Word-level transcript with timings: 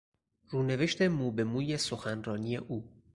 رونوشت 0.49 1.01
موبهموی 1.01 1.77
سخنرانی 1.77 2.57
او 2.57 2.89